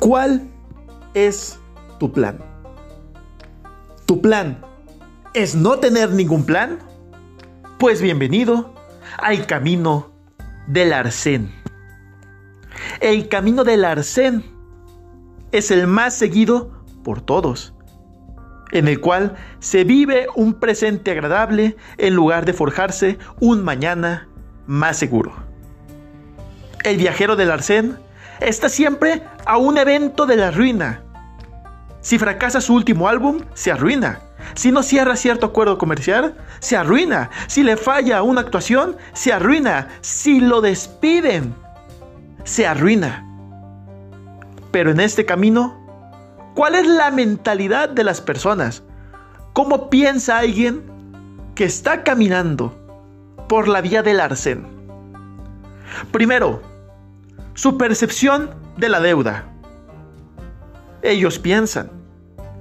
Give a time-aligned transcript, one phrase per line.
[0.00, 0.48] ¿Cuál
[1.12, 1.60] es
[1.98, 2.38] tu plan?
[4.06, 4.58] ¿Tu plan
[5.34, 6.78] es no tener ningún plan?
[7.78, 8.74] Pues bienvenido
[9.18, 10.10] al camino
[10.66, 11.52] del arcén.
[13.00, 14.42] El camino del arcén
[15.52, 17.74] es el más seguido por todos,
[18.72, 24.30] en el cual se vive un presente agradable en lugar de forjarse un mañana
[24.66, 25.34] más seguro.
[26.84, 27.98] El viajero del arcén
[28.40, 31.02] está siempre a un evento de la ruina.
[32.00, 34.20] Si fracasa su último álbum, se arruina.
[34.54, 37.30] Si no cierra cierto acuerdo comercial, se arruina.
[37.46, 39.88] Si le falla una actuación, se arruina.
[40.00, 41.54] Si lo despiden,
[42.44, 43.26] se arruina.
[44.70, 45.78] Pero en este camino,
[46.54, 48.82] ¿cuál es la mentalidad de las personas?
[49.52, 50.82] ¿Cómo piensa alguien
[51.54, 52.76] que está caminando
[53.48, 54.66] por la vía del arcén?
[56.12, 56.62] Primero,
[57.60, 59.44] su percepción de la deuda.
[61.02, 61.90] Ellos piensan,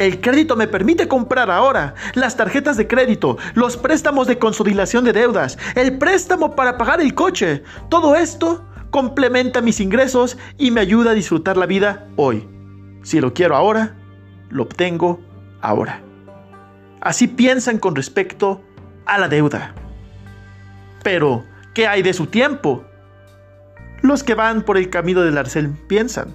[0.00, 5.12] el crédito me permite comprar ahora las tarjetas de crédito, los préstamos de consolidación de
[5.12, 7.62] deudas, el préstamo para pagar el coche.
[7.88, 12.48] Todo esto complementa mis ingresos y me ayuda a disfrutar la vida hoy.
[13.04, 13.94] Si lo quiero ahora,
[14.50, 15.20] lo obtengo
[15.60, 16.02] ahora.
[17.00, 18.62] Así piensan con respecto
[19.06, 19.76] a la deuda.
[21.04, 22.87] Pero, ¿qué hay de su tiempo?
[24.02, 26.34] Los que van por el camino del arcel piensan,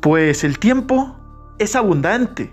[0.00, 1.16] pues el tiempo
[1.58, 2.52] es abundante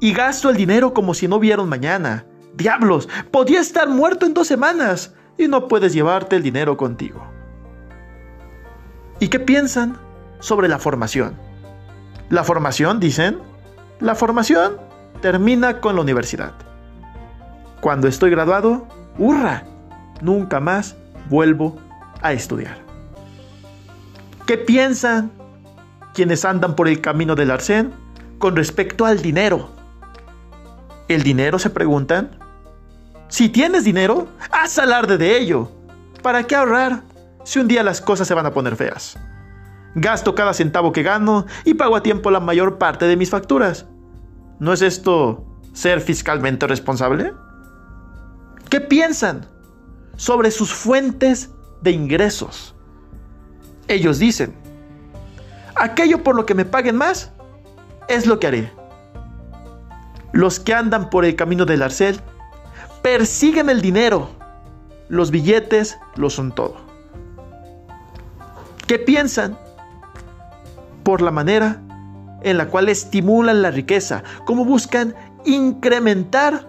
[0.00, 2.26] y gasto el dinero como si no hubiera mañana.
[2.54, 7.26] Diablos, podía estar muerto en dos semanas y no puedes llevarte el dinero contigo.
[9.20, 9.98] ¿Y qué piensan
[10.40, 11.36] sobre la formación?
[12.30, 13.38] La formación, dicen,
[14.00, 14.78] la formación
[15.20, 16.52] termina con la universidad.
[17.80, 18.86] Cuando estoy graduado,
[19.18, 19.64] ¡hurra!
[20.20, 20.96] Nunca más
[21.28, 21.76] vuelvo
[22.22, 22.85] a estudiar.
[24.46, 25.32] ¿Qué piensan
[26.14, 27.92] quienes andan por el camino del arcén
[28.38, 29.70] con respecto al dinero?
[31.08, 32.38] ¿El dinero se preguntan?
[33.26, 35.72] Si tienes dinero, haz alarde de ello.
[36.22, 37.02] ¿Para qué ahorrar
[37.42, 39.18] si un día las cosas se van a poner feas?
[39.96, 43.86] Gasto cada centavo que gano y pago a tiempo la mayor parte de mis facturas.
[44.60, 47.32] ¿No es esto ser fiscalmente responsable?
[48.70, 49.48] ¿Qué piensan
[50.14, 51.50] sobre sus fuentes
[51.82, 52.75] de ingresos?
[53.88, 54.54] Ellos dicen,
[55.74, 57.30] aquello por lo que me paguen más
[58.08, 58.72] es lo que haré.
[60.32, 62.20] Los que andan por el camino del arcel
[63.02, 64.30] persiguen el dinero.
[65.08, 66.76] Los billetes lo son todo.
[68.86, 69.56] ¿Qué piensan?
[71.02, 71.80] Por la manera
[72.42, 75.14] en la cual estimulan la riqueza, cómo buscan
[75.44, 76.68] incrementar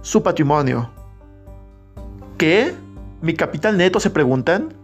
[0.00, 0.90] su patrimonio.
[2.36, 2.74] ¿Qué?
[3.20, 4.77] ¿Mi capital neto se preguntan?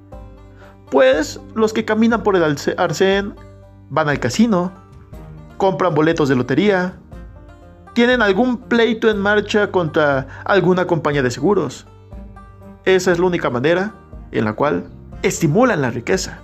[0.95, 3.35] Pues los que caminan por el arcén
[3.91, 4.71] van al casino,
[5.57, 6.95] compran boletos de lotería,
[7.95, 11.89] tienen algún pleito en marcha contra alguna compañía de seguros.
[12.85, 13.93] Esa es la única manera
[14.31, 14.85] en la cual
[15.23, 16.39] estimulan la riqueza.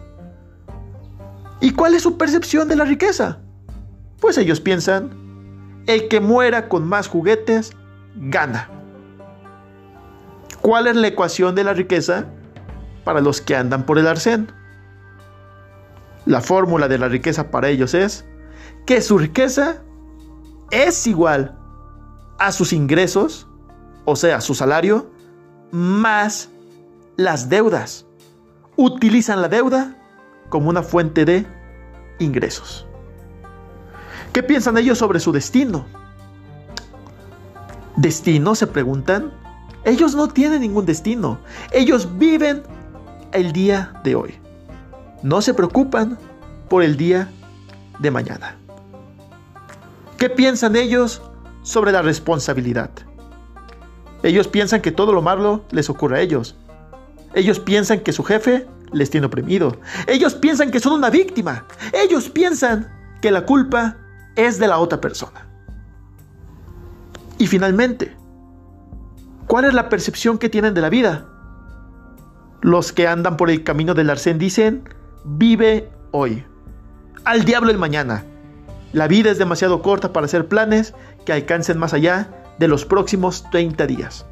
[1.60, 3.38] ¿Y cuál es su percepción de la riqueza?
[4.20, 5.12] Pues ellos piensan,
[5.86, 7.70] el que muera con más juguetes,
[8.16, 8.68] gana.
[10.60, 12.26] ¿Cuál es la ecuación de la riqueza?
[13.04, 14.52] Para los que andan por el arcén.
[16.26, 18.24] La fórmula de la riqueza para ellos es
[18.86, 19.82] que su riqueza
[20.70, 21.58] es igual
[22.38, 23.46] a sus ingresos,
[24.04, 25.10] o sea, su salario,
[25.70, 26.48] más
[27.16, 28.06] las deudas.
[28.76, 29.96] Utilizan la deuda
[30.48, 31.46] como una fuente de
[32.18, 32.86] ingresos.
[34.32, 35.86] ¿Qué piensan ellos sobre su destino?
[37.96, 38.54] ¿Destino?
[38.54, 39.32] Se preguntan.
[39.84, 41.40] Ellos no tienen ningún destino.
[41.72, 42.62] Ellos viven
[43.32, 44.34] el día de hoy.
[45.22, 46.18] No se preocupan
[46.68, 47.28] por el día
[47.98, 48.56] de mañana.
[50.16, 51.22] ¿Qué piensan ellos
[51.62, 52.90] sobre la responsabilidad?
[54.22, 56.56] Ellos piensan que todo lo malo les ocurre a ellos.
[57.34, 59.78] Ellos piensan que su jefe les tiene oprimido.
[60.06, 61.64] Ellos piensan que son una víctima.
[61.92, 62.88] Ellos piensan
[63.22, 63.96] que la culpa
[64.36, 65.46] es de la otra persona.
[67.38, 68.14] Y finalmente,
[69.46, 71.29] ¿cuál es la percepción que tienen de la vida?
[72.62, 74.88] Los que andan por el camino del arcén dicen,
[75.24, 76.44] vive hoy.
[77.24, 78.24] Al diablo el mañana.
[78.92, 82.28] La vida es demasiado corta para hacer planes que alcancen más allá
[82.58, 84.26] de los próximos 30 días.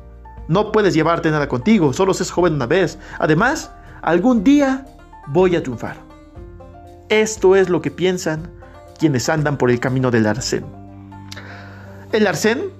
[0.48, 2.98] No puedes llevarte nada contigo, solo seas joven una vez.
[3.18, 3.70] Además,
[4.02, 4.84] algún día
[5.28, 5.96] voy a triunfar.
[7.08, 8.50] Esto es lo que piensan
[8.98, 10.64] quienes andan por el camino del arcén.
[12.12, 12.70] El arcén,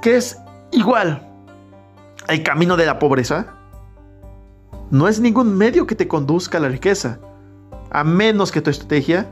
[0.00, 0.38] que es
[0.70, 1.26] igual
[2.28, 3.54] al camino de la pobreza,
[4.94, 7.18] no es ningún medio que te conduzca a la riqueza,
[7.90, 9.28] a menos que tu estrategia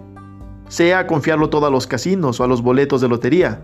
[0.67, 3.61] sea confiarlo todo a los casinos o a los boletos de lotería,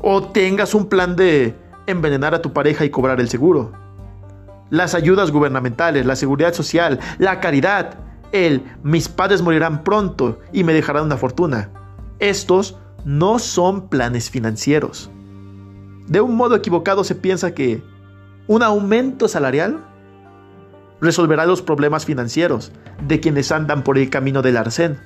[0.00, 1.54] o tengas un plan de
[1.86, 3.70] envenenar a tu pareja y cobrar el seguro.
[4.70, 7.98] Las ayudas gubernamentales, la seguridad social, la caridad,
[8.32, 11.68] el mis padres morirán pronto y me dejarán una fortuna.
[12.18, 15.10] Estos no son planes financieros.
[16.06, 17.82] De un modo equivocado se piensa que
[18.46, 19.84] un aumento salarial
[21.00, 22.72] resolverá los problemas financieros
[23.06, 24.98] de quienes andan por el camino del arcén.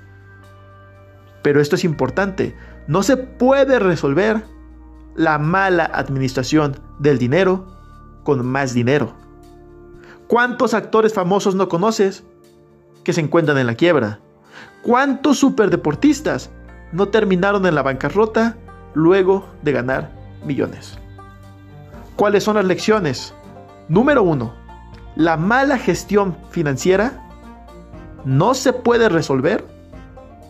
[1.42, 2.56] Pero esto es importante,
[2.86, 4.44] no se puede resolver
[5.14, 7.66] la mala administración del dinero
[8.24, 9.14] con más dinero.
[10.26, 12.24] ¿Cuántos actores famosos no conoces
[13.04, 14.20] que se encuentran en la quiebra?
[14.82, 16.50] ¿Cuántos superdeportistas
[16.92, 18.56] no terminaron en la bancarrota
[18.94, 20.10] luego de ganar
[20.44, 20.98] millones?
[22.16, 23.34] ¿Cuáles son las lecciones?
[23.88, 24.54] Número uno,
[25.16, 27.20] la mala gestión financiera
[28.24, 29.64] no se puede resolver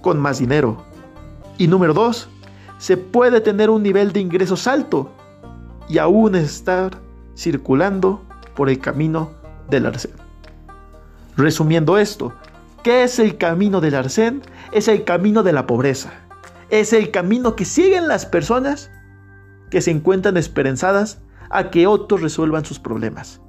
[0.01, 0.85] con más dinero.
[1.59, 2.29] Y número dos,
[2.79, 5.11] se puede tener un nivel de ingresos alto
[5.89, 6.99] y aún estar
[7.37, 8.23] circulando
[8.55, 9.31] por el camino
[9.69, 10.13] del arcén.
[11.37, 12.33] Resumiendo esto,
[12.83, 14.43] ¿qué es el camino del arcén?
[14.73, 16.13] Es el camino de la pobreza.
[16.71, 18.91] Es el camino que siguen las personas
[19.71, 21.21] que se encuentran esperanzadas
[21.51, 23.41] a que otros resuelvan sus problemas.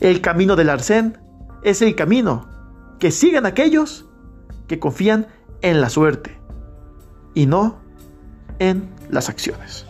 [0.00, 1.18] El camino del arcén
[1.62, 2.48] es el camino
[2.98, 4.06] que siguen aquellos
[4.68, 5.26] que confían
[5.60, 6.40] en la suerte
[7.34, 7.80] y no
[8.58, 9.86] en las acciones.